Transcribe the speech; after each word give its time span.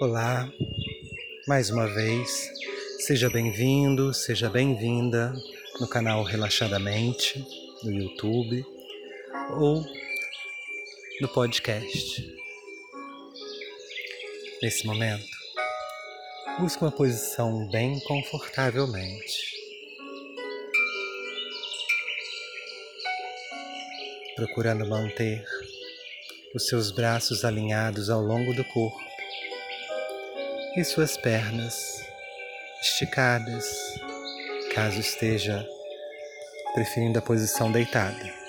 Olá, 0.00 0.50
mais 1.46 1.68
uma 1.68 1.86
vez, 1.86 2.50
seja 3.00 3.28
bem-vindo, 3.28 4.14
seja 4.14 4.48
bem-vinda 4.48 5.30
no 5.78 5.86
canal 5.86 6.24
Relaxadamente, 6.24 7.44
no 7.82 7.92
YouTube 7.92 8.64
ou 9.58 9.84
no 11.20 11.28
podcast. 11.28 12.34
Nesse 14.62 14.86
momento, 14.86 15.26
busque 16.58 16.82
uma 16.82 16.90
posição 16.90 17.68
bem 17.68 18.00
confortavelmente. 18.00 19.52
Procurando 24.34 24.86
manter 24.86 25.44
os 26.54 26.66
seus 26.66 26.90
braços 26.90 27.44
alinhados 27.44 28.08
ao 28.08 28.22
longo 28.22 28.54
do 28.54 28.64
corpo 28.64 29.09
e 30.76 30.84
suas 30.84 31.16
pernas 31.16 32.04
esticadas, 32.80 33.66
caso 34.72 35.00
esteja 35.00 35.66
preferindo 36.74 37.18
a 37.18 37.22
posição 37.22 37.72
deitada. 37.72 38.40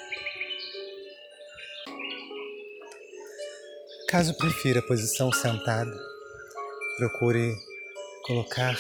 Caso 4.07 4.35
prefira 4.35 4.79
a 4.79 4.83
posição 4.83 5.31
sentada, 5.31 5.97
procure 6.97 7.55
colocar 8.25 8.77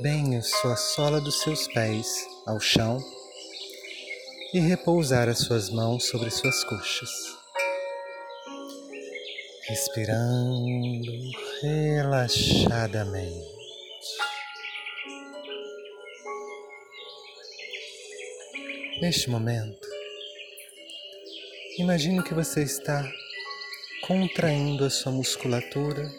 bem 0.00 0.36
a 0.36 0.42
sua 0.42 0.74
sola 0.74 1.20
dos 1.20 1.42
seus 1.42 1.68
pés 1.68 2.26
ao 2.46 2.58
chão 2.58 2.98
e 4.52 4.58
repousar 4.58 5.28
as 5.28 5.38
suas 5.38 5.70
mãos 5.70 6.06
sobre 6.06 6.30
suas 6.30 6.64
coxas 6.64 7.39
respirando 9.70 11.12
relaxadamente. 11.62 13.46
Neste 19.00 19.30
momento, 19.30 19.88
imagine 21.78 22.20
que 22.24 22.34
você 22.34 22.64
está 22.64 23.08
contraindo 24.02 24.84
a 24.84 24.90
sua 24.90 25.12
musculatura 25.12 26.10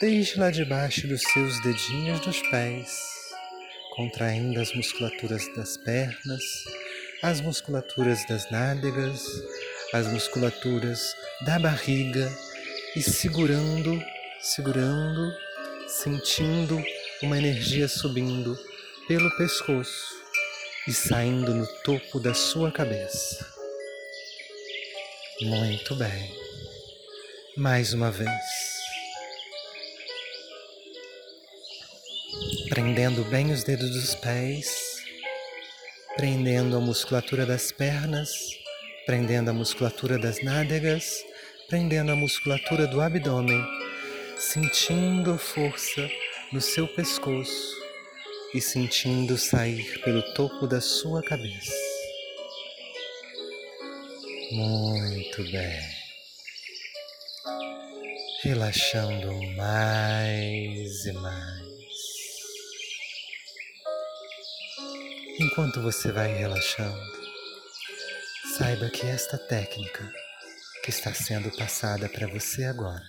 desde 0.00 0.40
lá 0.40 0.50
de 0.50 0.64
baixo 0.64 1.06
dos 1.06 1.22
seus 1.22 1.62
dedinhos 1.62 2.18
dos 2.26 2.42
pés, 2.50 2.90
contraindo 3.94 4.60
as 4.60 4.74
musculaturas 4.74 5.46
das 5.54 5.76
pernas, 5.76 6.42
as 7.22 7.40
musculaturas 7.40 8.26
das 8.26 8.50
nádegas, 8.50 9.24
as 9.92 10.08
musculaturas 10.08 11.14
da 11.46 11.60
barriga 11.60 12.28
e 12.96 13.02
segurando, 13.02 14.00
segurando, 14.40 15.34
sentindo 15.88 16.80
uma 17.22 17.36
energia 17.36 17.88
subindo 17.88 18.56
pelo 19.08 19.36
pescoço 19.36 20.14
e 20.86 20.92
saindo 20.92 21.52
no 21.52 21.66
topo 21.82 22.20
da 22.20 22.32
sua 22.32 22.70
cabeça. 22.70 23.52
Muito 25.42 25.96
bem. 25.96 26.32
Mais 27.56 27.92
uma 27.92 28.12
vez. 28.12 28.30
Prendendo 32.68 33.24
bem 33.24 33.52
os 33.52 33.64
dedos 33.64 33.90
dos 33.90 34.14
pés, 34.14 35.02
prendendo 36.16 36.76
a 36.76 36.80
musculatura 36.80 37.44
das 37.44 37.72
pernas, 37.72 38.30
prendendo 39.04 39.50
a 39.50 39.52
musculatura 39.52 40.16
das 40.16 40.42
nádegas 40.44 41.24
prendendo 41.74 42.12
a 42.12 42.14
musculatura 42.14 42.86
do 42.86 43.00
abdômen, 43.00 43.60
sentindo 44.38 45.32
a 45.32 45.38
força 45.38 46.08
no 46.52 46.60
seu 46.60 46.86
pescoço 46.86 47.82
e 48.54 48.60
sentindo 48.60 49.36
sair 49.36 50.00
pelo 50.04 50.22
topo 50.34 50.68
da 50.68 50.80
sua 50.80 51.20
cabeça. 51.20 51.74
Muito 54.52 55.42
bem. 55.50 55.80
Relaxando 58.44 59.32
mais 59.56 61.06
e 61.06 61.12
mais. 61.12 61.64
Enquanto 65.40 65.82
você 65.82 66.12
vai 66.12 66.32
relaxando, 66.34 67.02
saiba 68.56 68.88
que 68.90 69.04
esta 69.04 69.36
técnica 69.36 70.23
que 70.84 70.90
está 70.90 71.14
sendo 71.14 71.50
passada 71.56 72.10
para 72.10 72.26
você 72.26 72.64
agora. 72.64 73.02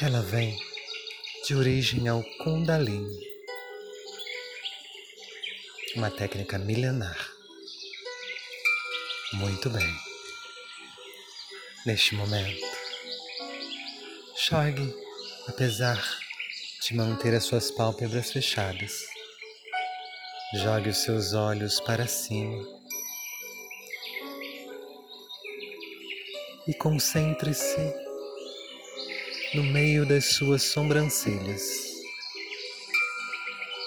Ela 0.00 0.20
vem 0.20 0.58
de 1.46 1.54
origem 1.54 2.08
ao 2.08 2.24
Kundalini, 2.42 3.24
uma 5.94 6.10
técnica 6.10 6.58
milenar. 6.58 7.16
Muito 9.34 9.70
bem. 9.70 9.86
Neste 11.86 12.16
momento, 12.16 12.66
jogue, 14.48 14.92
apesar 15.46 16.02
de 16.82 16.94
manter 16.94 17.32
as 17.32 17.44
suas 17.44 17.70
pálpebras 17.70 18.32
fechadas, 18.32 19.04
jogue 20.54 20.88
os 20.88 20.98
seus 20.98 21.32
olhos 21.32 21.78
para 21.80 22.08
cima 22.08 22.77
e 26.68 26.74
concentre-se 26.74 27.94
no 29.54 29.62
meio 29.62 30.04
das 30.04 30.26
suas 30.34 30.62
sobrancelhas, 30.64 31.62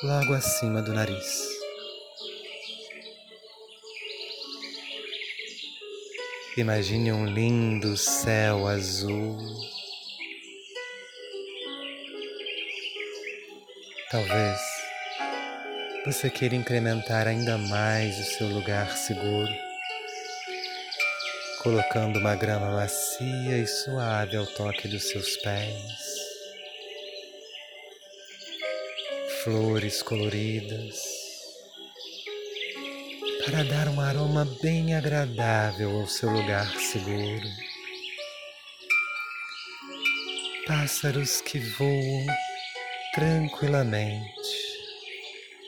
logo 0.01 0.33
acima 0.33 0.81
do 0.81 0.91
nariz. 0.91 1.47
Imagine 6.57 7.11
um 7.13 7.27
lindo 7.27 7.95
céu 7.95 8.67
azul. 8.67 9.37
Talvez 14.09 14.59
você 16.03 16.31
queira 16.31 16.55
incrementar 16.55 17.27
ainda 17.27 17.59
mais 17.59 18.19
o 18.19 18.23
seu 18.23 18.47
lugar 18.47 18.97
seguro 18.97 19.70
colocando 21.61 22.17
uma 22.17 22.35
grama 22.35 22.71
macia 22.71 23.57
e 23.59 23.67
suave 23.67 24.35
ao 24.35 24.47
toque 24.47 24.87
dos 24.87 25.03
seus 25.03 25.37
pés, 25.37 25.77
flores 29.43 30.01
coloridas, 30.01 30.95
para 33.45 33.63
dar 33.63 33.87
um 33.89 34.01
aroma 34.01 34.43
bem 34.63 34.95
agradável 34.95 36.01
ao 36.01 36.07
seu 36.07 36.31
lugar 36.31 36.67
seguro. 36.77 37.47
Pássaros 40.65 41.41
que 41.41 41.59
voam 41.59 42.25
tranquilamente 43.13 44.31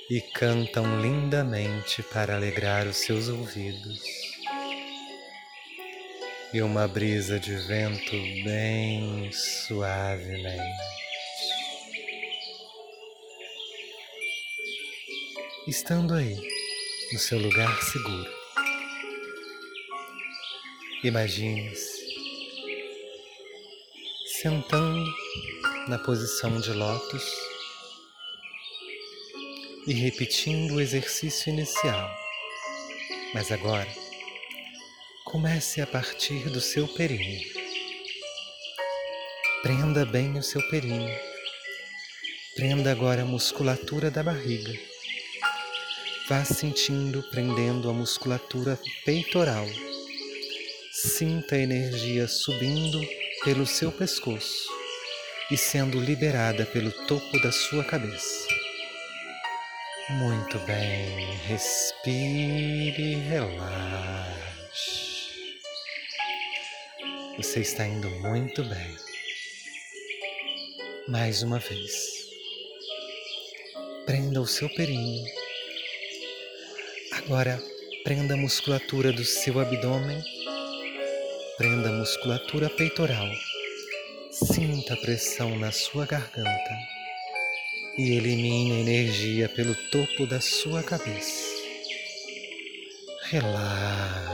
e 0.10 0.22
cantam 0.34 1.02
lindamente 1.02 2.02
para 2.02 2.36
alegrar 2.36 2.88
os 2.88 2.98
seus 2.98 3.28
ouvidos 3.28 4.23
e 6.54 6.62
uma 6.62 6.88
brisa 6.88 7.40
de 7.40 7.56
vento 7.56 8.12
bem 8.44 9.32
suavemente. 9.32 10.62
Estando 15.68 16.14
aí, 16.14 16.38
no 17.12 17.18
seu 17.18 17.40
lugar 17.40 17.76
seguro, 17.82 18.32
imagine-se 21.04 22.04
sentando 24.44 25.12
na 25.88 25.98
posição 25.98 26.62
de 26.62 26.72
lótus 26.72 27.24
e 29.88 29.94
repetindo 29.94 30.76
o 30.76 30.82
exercício 30.82 31.50
inicial. 31.50 32.16
Mas 33.34 33.52
agora, 33.52 34.03
Comece 35.34 35.82
a 35.82 35.88
partir 35.88 36.48
do 36.52 36.62
seu 36.62 36.88
períneo. 36.88 37.42
Prenda 39.64 40.06
bem 40.06 40.38
o 40.38 40.44
seu 40.44 40.62
períneo. 40.70 41.12
Prenda 42.56 42.92
agora 42.92 43.24
a 43.24 43.26
musculatura 43.26 44.12
da 44.12 44.22
barriga. 44.22 44.72
Vá 46.30 46.46
sentindo, 46.46 47.24
prendendo 47.32 47.90
a 47.90 47.94
musculatura 47.94 48.80
peitoral. 49.06 49.66
Sinta 50.92 51.56
a 51.56 51.60
energia 51.60 52.28
subindo 52.28 53.02
pelo 53.44 53.66
seu 53.66 53.92
pescoço 53.92 54.70
e 55.50 55.58
sendo 55.58 56.00
liberada 56.00 56.64
pelo 56.68 56.92
topo 57.08 57.42
da 57.42 57.52
sua 57.52 57.84
cabeça. 57.84 58.48
Muito 60.12 60.60
bem, 60.60 61.38
respire 61.48 63.14
e 63.14 63.16
relaxe. 63.16 65.13
Você 67.38 67.62
está 67.62 67.84
indo 67.88 68.10
muito 68.22 68.64
bem. 68.64 68.96
Mais 71.08 71.42
uma 71.42 71.58
vez. 71.58 71.92
Prenda 74.06 74.40
o 74.40 74.46
seu 74.46 74.70
períneo. 74.70 75.26
Agora, 77.14 77.60
prenda 78.04 78.36
a 78.36 78.38
musculatura 78.38 79.12
do 79.12 79.26
seu 79.26 79.60
abdômen. 79.60 80.22
Prenda 81.58 81.90
a 81.90 81.94
musculatura 81.94 82.70
peitoral. 82.70 83.28
Sinta 84.32 84.94
a 84.94 84.98
pressão 84.98 85.58
na 85.58 85.72
sua 85.72 86.06
garganta 86.06 86.78
e 87.98 88.12
elimine 88.12 88.74
a 88.74 88.80
energia 88.80 89.50
pelo 89.50 89.74
topo 89.90 90.28
da 90.28 90.40
sua 90.40 90.84
cabeça. 90.84 91.52
Relaxe. 93.24 94.33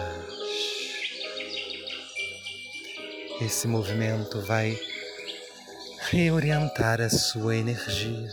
Esse 3.42 3.70
movimento 3.70 4.42
vai 4.42 4.78
reorientar 6.10 7.00
a 7.00 7.10
sua 7.10 7.56
energia, 7.56 8.30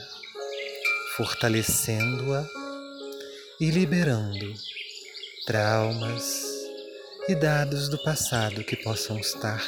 fortalecendo-a 1.16 2.44
e 3.60 3.70
liberando 3.70 4.52
traumas 5.46 6.42
e 7.28 7.36
dados 7.36 7.88
do 7.88 8.02
passado 8.02 8.64
que 8.64 8.74
possam 8.74 9.16
estar 9.20 9.64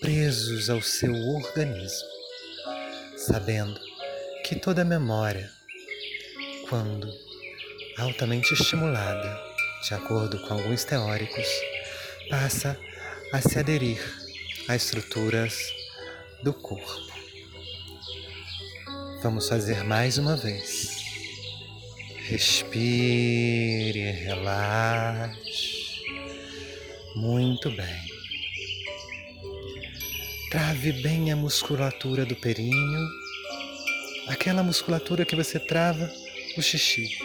presos 0.00 0.68
ao 0.68 0.82
seu 0.82 1.14
organismo, 1.14 2.08
sabendo 3.16 3.80
que 4.44 4.56
toda 4.56 4.84
memória, 4.84 5.48
quando 6.68 7.08
altamente 7.96 8.54
estimulada, 8.54 9.40
de 9.86 9.94
acordo 9.94 10.36
com 10.48 10.54
alguns 10.54 10.82
teóricos, 10.82 11.46
passa 12.28 12.76
a 13.32 13.40
se 13.40 13.56
aderir 13.56 14.23
a 14.68 14.74
estruturas 14.74 15.72
do 16.42 16.52
corpo. 16.52 17.14
Vamos 19.22 19.48
fazer 19.48 19.84
mais 19.84 20.18
uma 20.18 20.36
vez. 20.36 21.02
Respire, 22.28 24.10
relaxe. 24.10 26.02
Muito 27.16 27.70
bem. 27.70 28.14
Trave 30.50 30.92
bem 31.02 31.32
a 31.32 31.36
musculatura 31.36 32.24
do 32.24 32.36
períneo, 32.36 33.08
aquela 34.28 34.62
musculatura 34.62 35.24
que 35.24 35.36
você 35.36 35.58
trava 35.58 36.10
o 36.56 36.62
xixi. 36.62 37.18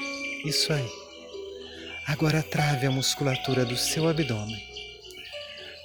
Isso 0.45 0.73
aí. 0.73 0.89
Agora 2.07 2.41
trave 2.41 2.87
a 2.87 2.91
musculatura 2.91 3.63
do 3.65 3.77
seu 3.77 4.07
abdômen. 4.07 4.68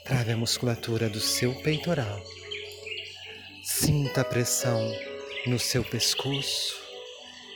Trave 0.05 0.33
a 0.33 0.37
musculatura 0.37 1.09
do 1.09 1.19
seu 1.19 1.55
peitoral. 1.63 2.23
Sinta 3.63 4.21
a 4.21 4.25
pressão 4.25 4.79
no 5.47 5.59
seu 5.59 5.83
pescoço 5.83 6.75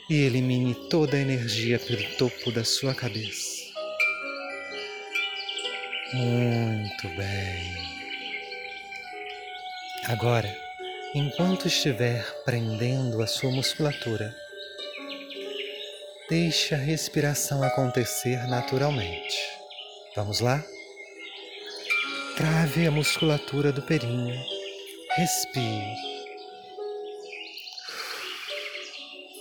e 0.09 0.23
elimine 0.23 0.73
toda 0.89 1.15
a 1.15 1.19
energia 1.19 1.77
pelo 1.77 2.03
topo 2.17 2.51
da 2.51 2.63
sua 2.63 2.95
cabeça. 2.95 3.61
Muito 6.11 7.07
bem. 7.09 7.75
Agora, 10.05 10.51
enquanto 11.13 11.67
estiver 11.67 12.25
prendendo 12.45 13.21
a 13.21 13.27
sua 13.27 13.51
musculatura, 13.51 14.35
deixe 16.27 16.73
a 16.73 16.79
respiração 16.79 17.61
acontecer 17.61 18.37
naturalmente. 18.47 19.37
Vamos 20.15 20.39
lá? 20.39 20.65
Trave 22.39 22.87
a 22.87 22.91
musculatura 22.91 23.69
do 23.69 23.81
períneo. 23.81 24.41
Respire. 25.17 25.93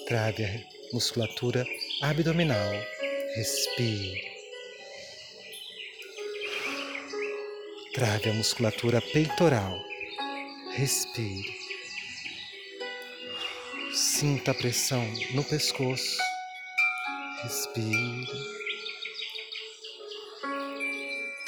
Trave 0.09 0.45
a 0.45 0.93
musculatura 0.93 1.65
abdominal. 2.03 2.73
Respire. 3.37 4.21
Trave 7.95 8.31
a 8.31 8.35
musculatura 8.35 9.01
peitoral. 9.01 9.81
Respire. 10.73 11.57
Sinta 13.95 14.51
a 14.51 14.55
pressão 14.55 15.07
no 15.35 15.45
pescoço. 15.45 16.19
Respire. 17.45 18.58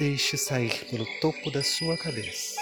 Deixe 0.00 0.38
sair 0.38 0.86
pelo 0.86 1.04
topo 1.20 1.50
da 1.50 1.62
sua 1.62 1.94
cabeça. 1.94 2.58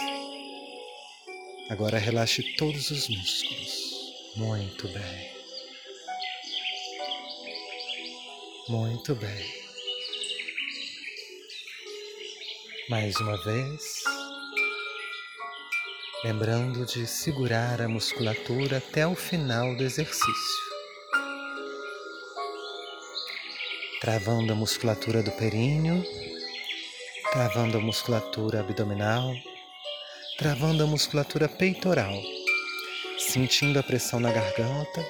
Agora 1.71 1.97
relaxe 1.97 2.43
todos 2.57 2.91
os 2.91 3.09
músculos. 3.09 4.35
Muito 4.35 4.89
bem. 4.89 5.31
Muito 8.69 9.15
bem. 9.15 9.47
Mais 12.89 13.15
uma 13.21 13.41
vez. 13.45 14.03
Lembrando 16.25 16.85
de 16.87 17.07
segurar 17.07 17.81
a 17.81 17.89
musculatura 17.89 18.79
até 18.79 19.07
o 19.07 19.15
final 19.15 19.77
do 19.77 19.85
exercício. 19.85 20.69
Travando 24.01 24.53
a 24.53 24.57
musculatura 24.57 25.23
do 25.23 25.31
períneo, 25.31 26.05
travando 27.33 27.77
a 27.77 27.81
musculatura 27.81 28.61
abdominal, 28.61 29.35
travando 30.39 30.83
a 30.83 30.87
musculatura 30.87 31.49
peitoral, 31.49 32.15
sentindo 33.19 33.79
a 33.79 33.83
pressão 33.83 34.19
na 34.19 34.33
garganta. 34.33 35.05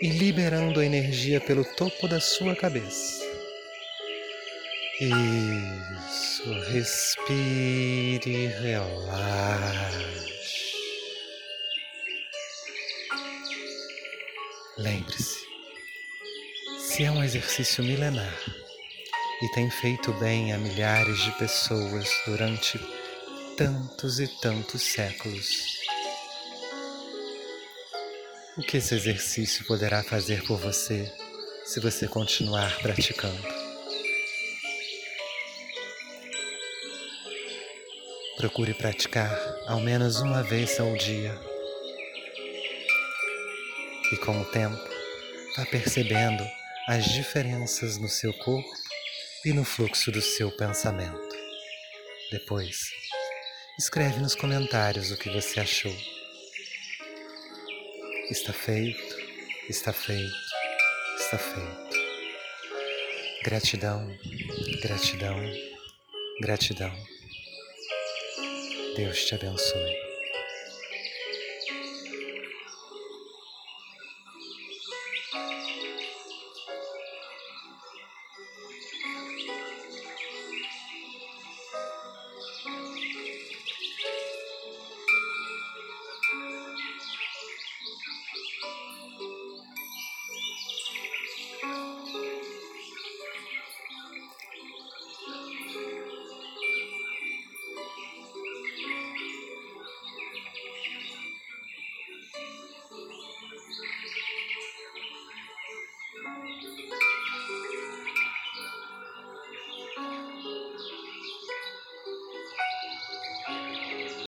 E 0.00 0.10
liberando 0.10 0.78
a 0.78 0.86
energia 0.86 1.40
pelo 1.40 1.64
topo 1.74 2.06
da 2.06 2.20
sua 2.20 2.54
cabeça. 2.54 3.20
Isso, 5.00 6.52
respire, 6.70 8.46
relaxe. 8.46 9.98
Lembre-se, 14.76 15.40
se 16.78 17.02
é 17.02 17.10
um 17.10 17.24
exercício 17.24 17.82
milenar 17.82 18.57
e 19.40 19.48
tem 19.48 19.70
feito 19.70 20.12
bem 20.14 20.52
a 20.52 20.58
milhares 20.58 21.20
de 21.20 21.30
pessoas 21.32 22.10
durante 22.26 22.78
tantos 23.56 24.18
e 24.18 24.26
tantos 24.26 24.82
séculos, 24.82 25.78
o 28.56 28.62
que 28.62 28.78
esse 28.78 28.94
exercício 28.94 29.64
poderá 29.66 30.02
fazer 30.02 30.44
por 30.44 30.58
você 30.58 31.12
se 31.64 31.78
você 31.78 32.08
continuar 32.08 32.76
praticando? 32.78 33.40
Procure 38.36 38.74
praticar 38.74 39.36
ao 39.66 39.80
menos 39.80 40.20
uma 40.20 40.42
vez 40.42 40.80
ao 40.80 40.96
dia. 40.96 41.38
E 44.12 44.16
com 44.16 44.40
o 44.40 44.44
tempo, 44.46 44.78
vá 45.56 45.66
percebendo 45.66 46.44
as 46.88 47.04
diferenças 47.04 47.98
no 47.98 48.08
seu 48.08 48.32
corpo 48.32 48.87
e 49.44 49.52
no 49.52 49.64
fluxo 49.64 50.10
do 50.10 50.20
seu 50.20 50.50
pensamento. 50.56 51.36
Depois, 52.30 52.90
escreve 53.78 54.20
nos 54.20 54.34
comentários 54.34 55.10
o 55.10 55.16
que 55.16 55.30
você 55.30 55.60
achou. 55.60 55.94
Está 58.30 58.52
feito, 58.52 59.16
está 59.68 59.92
feito, 59.92 60.34
está 61.16 61.38
feito. 61.38 61.98
Gratidão, 63.44 64.18
gratidão, 64.82 65.38
gratidão. 66.40 66.94
Deus 68.96 69.24
te 69.24 69.34
abençoe. 69.34 70.07